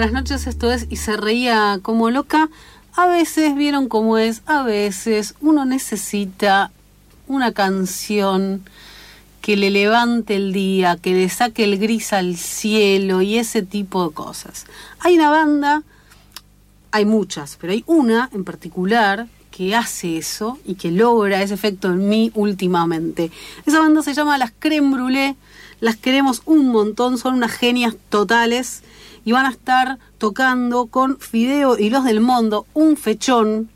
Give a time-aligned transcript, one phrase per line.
[0.00, 2.48] Buenas noches, esto es Y se reía como loca.
[2.96, 6.70] A veces, vieron cómo es, a veces uno necesita
[7.26, 8.62] una canción
[9.42, 14.08] que le levante el día, que le saque el gris al cielo y ese tipo
[14.08, 14.64] de cosas.
[15.00, 15.82] Hay una banda,
[16.92, 21.88] hay muchas, pero hay una en particular que hace eso y que logra ese efecto
[21.88, 23.30] en mí últimamente.
[23.66, 25.36] Esa banda se llama Las Creme Brûlée,
[25.80, 28.82] las queremos un montón, son unas genias totales
[29.24, 33.68] y van a estar tocando con Fideo y los del Mundo, un fechón.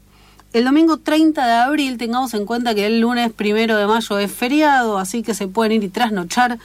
[0.53, 4.31] El domingo 30 de abril, tengamos en cuenta que el lunes primero de mayo es
[4.31, 6.59] feriado, así que se pueden ir y trasnochar.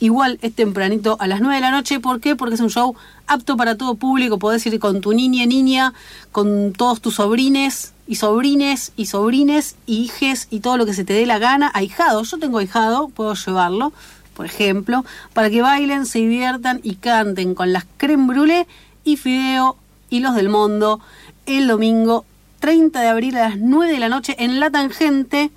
[0.00, 2.00] Igual es tempranito a las 9 de la noche.
[2.00, 2.36] ¿Por qué?
[2.36, 2.94] Porque es un show
[3.26, 4.38] apto para todo público.
[4.38, 5.92] Podés ir con tu niña, niña,
[6.30, 11.04] con todos tus sobrines y sobrines y sobrines y hijes y todo lo que se
[11.04, 11.70] te dé la gana.
[11.74, 13.92] Ahijado, yo tengo ahijado, puedo llevarlo,
[14.38, 18.68] por ejemplo, para que bailen, se diviertan y canten con las creme brûlée
[19.02, 19.76] y fideo
[20.10, 21.00] y los del mundo
[21.46, 22.24] el domingo
[22.60, 25.50] 30 de abril a las 9 de la noche en La Tangente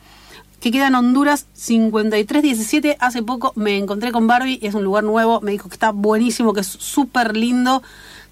[0.59, 2.97] que queda en Honduras 5317.
[2.99, 5.41] Hace poco me encontré con Barbie y es un lugar nuevo.
[5.41, 7.83] Me dijo que está buenísimo, que es súper lindo,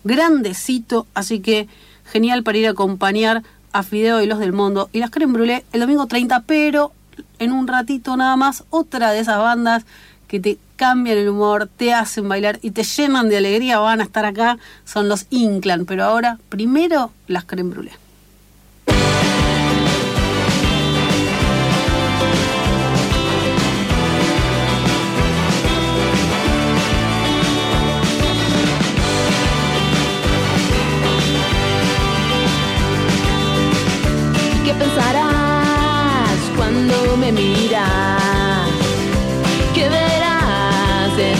[0.04, 1.06] grandecito.
[1.14, 1.68] Así que
[2.06, 4.90] genial para ir a acompañar a Fideo y los del mundo.
[4.94, 6.92] Y las creme brûlée el domingo 30, pero
[7.38, 9.86] en un ratito nada más, otra de esas bandas
[10.30, 14.04] que te cambian el humor, te hacen bailar y te llenan de alegría van a
[14.04, 15.86] estar acá, son los Inclan.
[15.86, 18.09] Pero ahora, primero, las creme brûlée.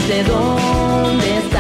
[0.08, 1.59] Desde dónde estás?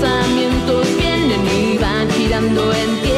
[0.00, 3.15] Pensamientos vienen y van girando en tiempo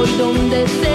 [0.00, 0.89] Donde sea,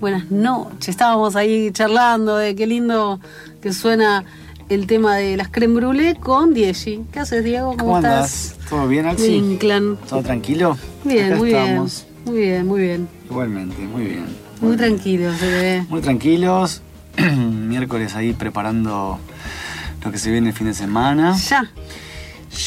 [0.00, 0.88] Buenas noches.
[0.90, 3.18] Estábamos ahí charlando de qué lindo
[3.62, 4.22] que suena
[4.68, 7.06] el tema de las creme brûlée con Diego.
[7.10, 7.68] ¿Qué haces, Diego?
[7.70, 8.56] ¿Cómo, ¿Cómo estás?
[8.68, 9.58] ¿Todo bien, Alci?
[10.08, 10.76] ¿Todo tranquilo?
[11.04, 12.04] Bien, Acá muy estamos.
[12.04, 12.26] bien.
[12.26, 13.08] Muy bien, muy bien.
[13.30, 14.26] Igualmente, muy bien.
[14.60, 14.78] Muy bien.
[14.78, 15.86] tranquilo, se ve.
[15.88, 16.82] Muy tranquilos.
[17.16, 19.18] Miércoles ahí preparando
[20.04, 21.34] lo que se viene el fin de semana.
[21.34, 21.70] Ya.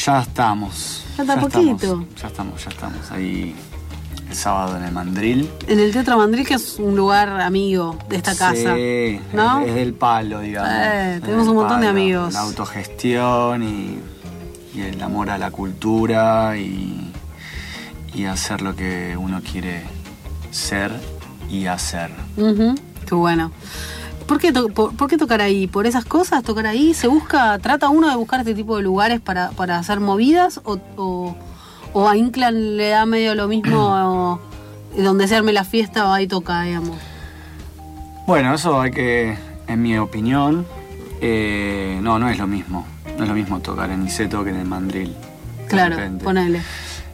[0.04, 1.04] Ya estamos.
[1.16, 1.72] Falta ya poquito.
[1.72, 3.10] Estamos, ya estamos, ya estamos.
[3.12, 3.54] Ahí
[4.30, 5.50] el sábado en el Mandril.
[5.66, 8.74] En el Teatro Mandril, que es un lugar amigo de esta casa.
[8.76, 9.60] Sí, ¿No?
[9.60, 10.70] es, del palo, digamos.
[10.72, 12.32] Eh, tenemos un montón de amigos.
[12.32, 13.98] La autogestión y,
[14.72, 17.12] y el amor a la cultura y,
[18.14, 19.82] y hacer lo que uno quiere
[20.52, 20.92] ser
[21.50, 22.10] y hacer.
[22.36, 23.50] Ujú, Qué bueno.
[24.28, 25.66] ¿Por qué, por, por qué tocar ahí?
[25.66, 26.44] ¿Por esas cosas?
[26.44, 26.94] ¿Tocar ahí?
[26.94, 30.60] ¿Se busca, trata uno de buscar este tipo de lugares para, para hacer movidas?
[30.62, 31.36] ¿O, o,
[31.92, 34.40] o a Inclan le da medio lo mismo
[34.96, 36.98] donde se arme la fiesta va y toca, digamos?
[38.26, 40.66] Bueno, eso hay que, en mi opinión,
[41.20, 42.86] eh, no, no es lo mismo.
[43.16, 45.14] No es lo mismo tocar en Iseto que en el Mandril.
[45.68, 46.60] Claro, ponele.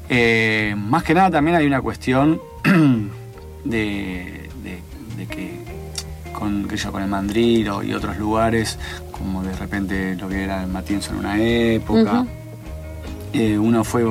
[0.08, 2.40] Eh, más que nada también hay una cuestión
[3.64, 4.82] de, de-
[5.16, 5.58] de que
[6.32, 8.78] con, que yo, con el Mandril o- y otros lugares,
[9.10, 12.26] como de repente lo que era el Matienzo en una época,
[13.32, 14.04] eh, uno fue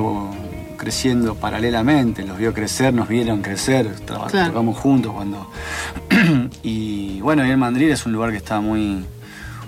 [0.76, 4.48] creciendo paralelamente, los vio crecer, nos vieron crecer, traba- Claro.
[4.52, 5.50] tocamos juntos cuando...
[6.62, 9.04] y bueno, y el Mandril es un lugar que está muy,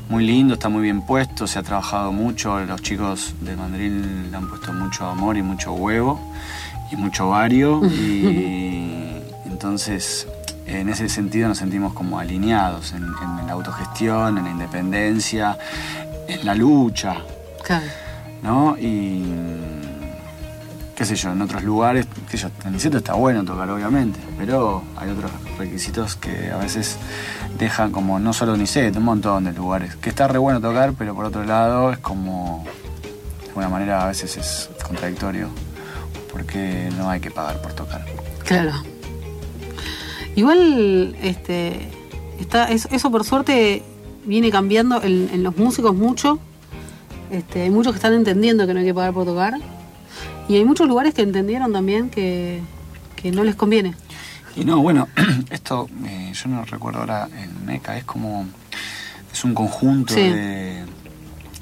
[0.08, 4.36] muy lindo, está muy bien puesto, se ha trabajado mucho, los chicos de Mandril le
[4.36, 6.20] han puesto mucho amor y mucho huevo
[6.92, 9.16] y mucho vario y
[9.46, 10.26] entonces
[10.66, 15.56] en ese sentido nos sentimos como alineados en, en la autogestión, en la independencia,
[16.28, 17.16] en la lucha,
[17.64, 17.86] Claro.
[18.42, 18.76] ¿no?
[18.78, 19.22] Y
[20.98, 24.18] qué sé yo, en otros lugares, qué sé yo, en Niceto está bueno tocar obviamente,
[24.36, 26.96] pero hay otros requisitos que a veces
[27.56, 31.14] dejan como no solo Niceto, un montón de lugares, que está re bueno tocar, pero
[31.14, 32.64] por otro lado es como,
[33.44, 35.50] de alguna manera a veces es contradictorio,
[36.32, 38.04] porque no hay que pagar por tocar.
[38.44, 38.72] Claro.
[40.34, 41.90] Igual, este,
[42.40, 43.84] está, eso, por suerte
[44.24, 46.40] viene cambiando en, en los músicos mucho.
[47.30, 49.77] Este, hay muchos que están entendiendo que no hay que pagar por tocar.
[50.48, 52.60] Y hay muchos lugares que entendieron también que,
[53.16, 53.94] que no les conviene.
[54.56, 55.08] Y no, bueno,
[55.50, 58.46] esto, eh, yo no recuerdo ahora, el MECA es como,
[59.32, 60.20] es un conjunto Sí.
[60.20, 60.84] de,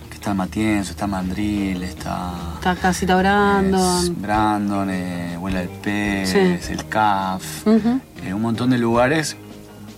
[0.08, 2.32] que está Matienzo, está Mandril, está...
[2.54, 4.04] Está Casita Brandon.
[4.04, 6.72] es Brandon, eh, Vuela del Pez, Sí.
[6.72, 9.36] el CAF, eh, un montón de lugares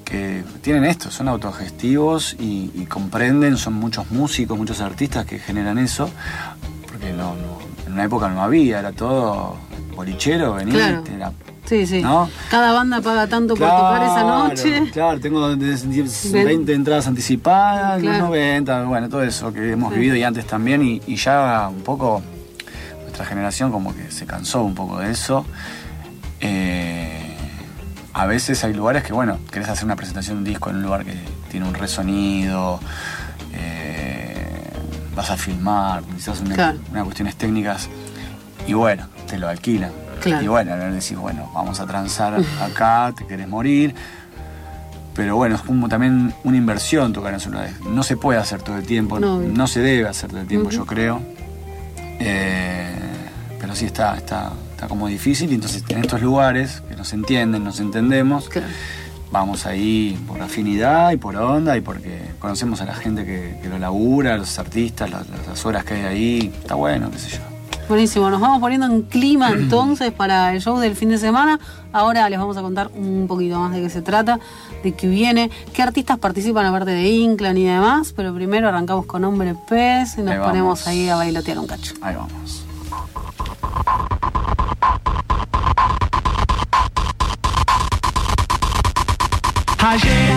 [0.04, 5.76] que tienen esto, son autogestivos y, y comprenden, son muchos músicos, muchos artistas que generan
[5.78, 6.08] eso,
[6.90, 7.57] porque no, no- en
[7.98, 9.56] una época no había, era todo
[9.96, 11.04] bolichero, venía, Claro.
[11.16, 11.32] era
[11.66, 12.00] Sí, sí.
[12.00, 12.30] ¿No?
[12.50, 14.90] Cada banda paga tanto por tocar esa noche.
[14.90, 16.02] Claro, tengo de- de-
[16.32, 18.26] Ven- 20 entradas anticipadas, Claro.
[18.28, 19.98] 90, bueno, todo eso que hemos Sí.
[19.98, 22.22] vivido y antes también, y, y ya un poco
[23.02, 25.44] nuestra generación como que se cansó un poco de eso.
[26.40, 27.36] Eh,
[28.14, 30.82] a veces hay lugares que, bueno, querés hacer una presentación de un disco en un
[30.84, 31.14] lugar que
[31.50, 32.80] tiene un resonido,
[33.52, 33.87] eh,
[35.18, 36.78] vas a filmar, necesitas una, Claro.
[36.92, 37.88] unas cuestiones técnicas,
[38.66, 39.90] y bueno, te lo alquilan.
[40.22, 40.44] Claro.
[40.44, 43.94] Y bueno, ahora decís, bueno, vamos a transar acá, te querés morir.
[45.14, 47.74] Pero bueno, es como también una inversión tocar en celulares.
[47.80, 50.86] No se puede hacer todo el tiempo, No, se debe hacer todo el tiempo, yo
[50.86, 51.20] creo.
[52.20, 52.94] Eh,
[53.60, 57.64] pero sí está, está, está como difícil y entonces en estos lugares que nos entienden,
[57.64, 58.68] nos entendemos, Claro.
[59.30, 63.68] Vamos ahí por afinidad y por onda y porque conocemos a la gente que, que
[63.68, 67.58] lo labura, los artistas, las, las horas que hay ahí, está bueno, qué sé yo.
[67.88, 71.58] Buenísimo, nos vamos poniendo en clima entonces para el show del fin de semana.
[71.90, 74.38] Ahora les vamos a contar un poquito más de qué se trata,
[74.82, 78.12] de qué viene, qué artistas participan aparte de Inclan y demás.
[78.14, 81.94] Pero primero arrancamos con Hombre Pez y nos Ahí ponemos ahí a bailotear un cacho.
[82.02, 82.67] Ahí vamos.
[89.90, 90.27] A la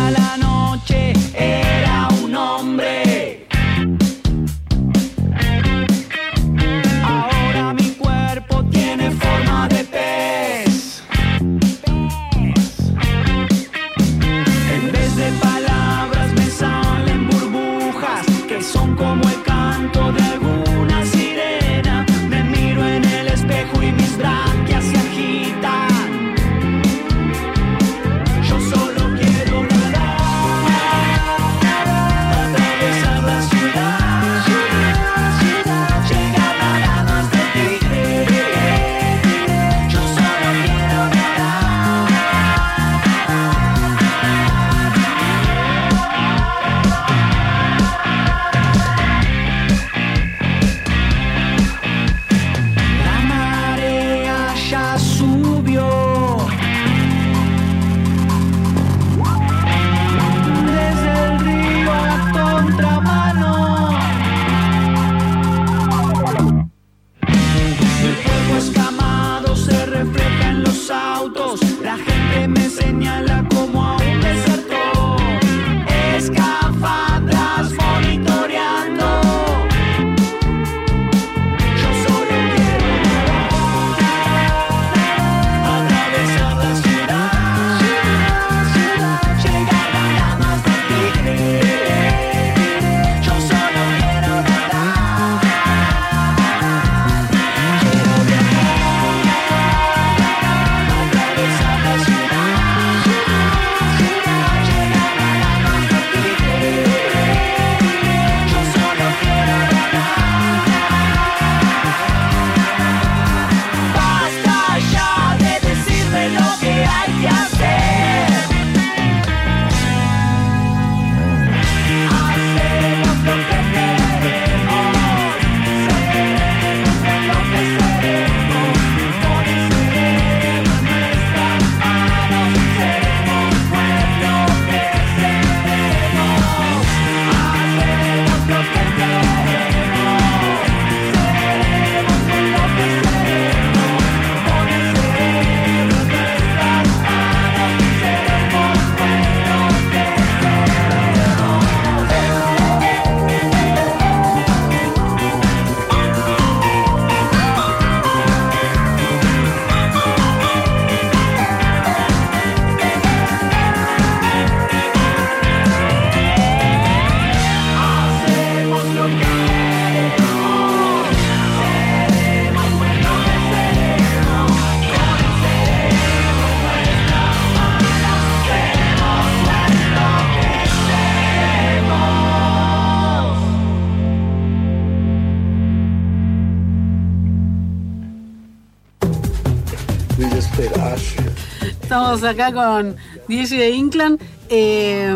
[192.14, 192.98] Estamos acá con
[193.30, 194.20] Diego de Inclan.
[194.50, 195.16] Eh,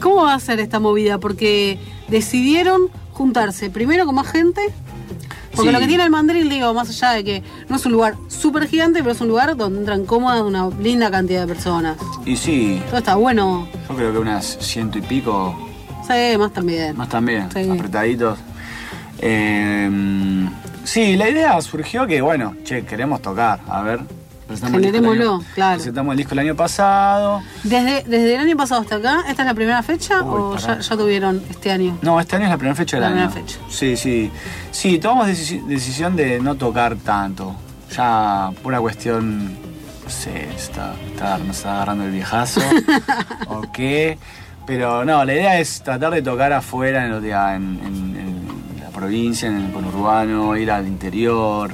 [0.00, 1.18] ¿Cómo va a ser esta movida?
[1.18, 4.60] Porque decidieron juntarse primero con más gente.
[5.54, 5.72] Porque Sí.
[5.72, 8.66] lo que tiene el mandril, digo, más allá de que no es un lugar súper
[8.66, 11.96] gigante, pero es un lugar donde entran cómodas una linda cantidad de personas.
[12.26, 13.68] Y sí, Todo está bueno.
[13.88, 15.56] yo creo que unas ciento y pico,
[16.08, 16.96] Sí, más también.
[16.96, 17.70] más también, Sí.
[17.70, 18.36] apretaditos.
[19.20, 20.48] Eh,
[20.82, 24.00] sí, la idea surgió que, bueno, che, queremos tocar, a ver.
[24.50, 25.74] Presentamos el disco el Generémoslo, año- claro.
[25.76, 27.42] Presentamos el disco el año pasado.
[27.64, 30.78] Desde, desde el año pasado hasta acá, ¿esta es la primera fecha Uy, o ya,
[30.80, 31.98] ya tuvieron este año?
[32.02, 33.30] No, este año es la primera fecha del La año.
[33.30, 33.58] primera fecha.
[33.70, 34.30] Sí, sí.
[34.70, 37.54] Sí, tomamos decisi- decisión de no tocar tanto.
[37.96, 39.54] Ya pura cuestión.
[40.04, 42.60] No sé, está, está- nos está agarrando el viejazo.
[43.48, 44.18] o qué.
[44.66, 49.56] Pero no, la idea es tratar de tocar afuera, en- en- en la provincia, en
[49.56, 51.72] el conurbano, ir al interior,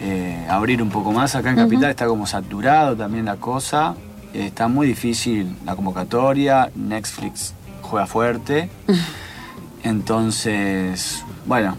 [0.00, 1.34] eh, abrir un poco más.
[1.34, 3.94] Acá en Capital está como saturado también la cosa.
[4.32, 6.70] Eh, está muy difícil la convocatoria.
[6.74, 8.70] Netflix juega fuerte.
[9.82, 11.76] Entonces, bueno,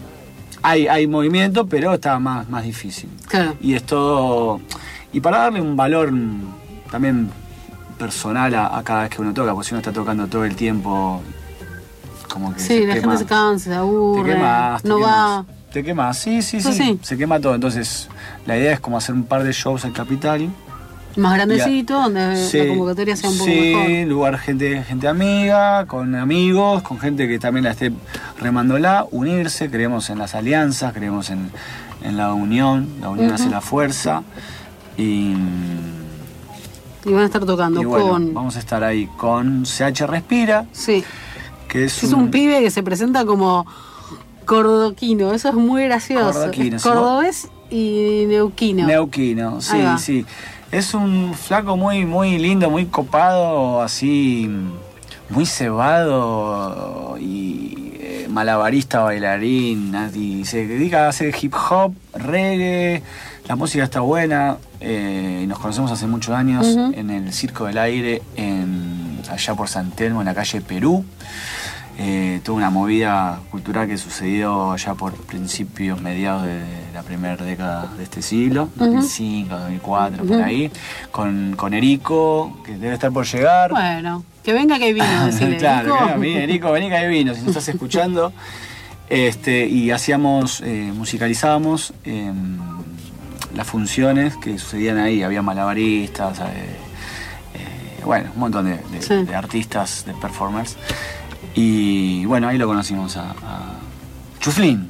[0.62, 3.10] hay, hay movimiento, pero está más, más difícil.
[3.28, 3.54] Claro.
[3.60, 4.60] Y es todo.
[5.12, 6.12] Y para darle un valor
[6.90, 7.30] también
[7.98, 10.56] personal a, a cada vez que uno toca, porque si uno está tocando todo el
[10.56, 11.20] tiempo,
[12.30, 12.60] como que.
[12.60, 13.12] Sí, la quema.
[13.12, 15.46] gente se cansa, se Te aburre, quemas, te no quemas.
[15.72, 16.98] Te quemas, sí, sí, Eso sí, sí.
[17.02, 17.54] Se quema todo.
[17.54, 18.08] Entonces,
[18.46, 20.48] la idea es como hacer un par de shows en Capital.
[21.16, 24.08] Más grandecito, donde Sí, la convocatoria sea un poco sí, mejor.
[24.08, 27.92] lugar gente, gente amiga, con amigos, con gente que también la esté
[28.40, 31.50] remándola, unirse, creemos en las alianzas, creemos en,
[32.02, 34.22] en la unión, la unión hace la fuerza.
[34.96, 35.34] Y,
[37.04, 38.34] Y van a estar tocando y bueno, con.
[38.34, 41.02] vamos a estar ahí con CH Respira, Sí.
[41.68, 43.66] que es, Es un pibe que se presenta como
[44.50, 46.32] cordoquino, eso es muy gracioso.
[46.32, 48.84] Cordoquino, cordobés y neuquino.
[48.84, 50.26] Neuquino, sí, sí.
[50.72, 54.50] Es un flaco muy, muy lindo, muy copado, así,
[55.28, 63.04] muy cebado y eh, malabarista, bailarín, y se dedica a hacer hip hop, reggae,
[63.46, 68.20] la música está buena, eh, nos conocemos hace muchos años en el Circo del Aire,
[68.34, 71.04] en, allá por San Telmo, en la calle Perú.
[71.98, 76.62] Eh, toda una movida cultural que sucedió allá por principios, mediados de
[76.94, 80.70] la primera década de este siglo, 2005, 2004, por ahí,
[81.10, 83.70] con, con Erico, que debe estar por llegar.
[83.72, 85.58] Bueno, que venga que vino, decirle.
[85.58, 88.32] claro, Erico, vení que vino, si nos estás escuchando.
[89.10, 92.32] Este, y hacíamos, eh, musicalizábamos eh,
[93.54, 96.42] las funciones que sucedían ahí, había malabaristas, eh,
[97.56, 99.24] eh, bueno, un montón de, de- Sí.
[99.24, 100.76] de artistas, de performers.
[101.62, 103.74] Y bueno, ahí lo conocimos a, a
[104.40, 104.88] Chuflín.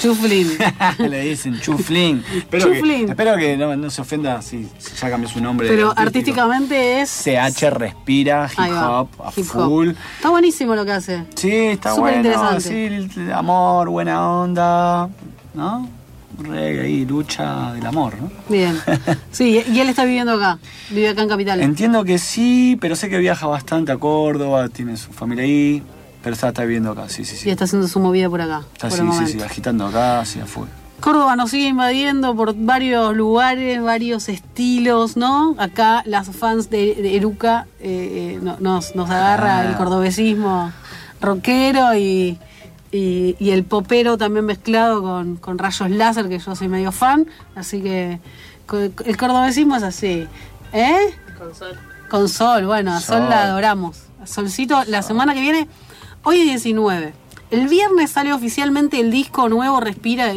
[0.00, 0.48] Chuflin.
[0.98, 2.24] Le dicen Chuflín.
[2.36, 3.06] Espero Chuflín.
[3.06, 4.68] que, espero que no, no se ofenda si
[5.00, 5.68] ya cambió su nombre.
[5.68, 7.10] Pero artísticamente es.
[7.24, 9.68] CH respira hip hop a hip hop.
[9.68, 9.88] full.
[10.16, 11.24] Está buenísimo lo que hace.
[11.36, 12.16] Sí, está Súper bueno.
[12.28, 13.08] interesante.
[13.14, 15.08] Sí, amor, buena onda,
[15.54, 15.88] ¿no?
[16.40, 18.30] Reggae ahí, lucha del amor, ¿no?
[18.48, 18.78] Bien.
[19.32, 20.58] Sí, y él está viviendo acá.
[20.90, 21.60] Vive acá en Capital.
[21.60, 25.82] Entiendo que sí, pero sé que viaja bastante a Córdoba, tiene su familia ahí,
[26.34, 27.50] está, está viviendo acá, sí, sí, Y sí.
[27.50, 28.62] está haciendo su movida por acá.
[28.74, 30.66] Está, por sí, el sí, sí, agitando acá, sí, a full.
[31.00, 35.54] Córdoba nos sigue invadiendo por varios lugares, varios estilos, ¿no?
[35.58, 39.64] Acá las fans de, de Eruca eh, eh, no- nos, nos agarra Ah.
[39.66, 40.72] el cordobesismo
[41.20, 42.38] rockero y,
[42.90, 47.26] y- y el popero también mezclado con, con rayos láser, que yo soy medio fan,
[47.54, 48.18] así que
[49.04, 50.26] el cordobesismo es así.
[50.72, 51.14] ¿Eh?
[51.38, 51.78] Con sol.
[52.10, 53.28] Con Sol, bueno, a Sol, Sol.
[53.30, 53.98] la adoramos.
[54.22, 55.68] A Solcito, la semana que viene,
[56.22, 57.12] hoy es 19.
[57.50, 60.32] El viernes sale oficialmente el disco nuevo Respira,